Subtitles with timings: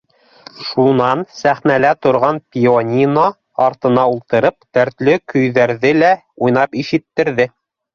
[0.69, 3.29] Шунан сәхнәлә торған пианино
[3.69, 6.15] артына ултырып, дәтле көйҙәрҙе лә
[6.47, 7.53] уйнап ишеттерҙе.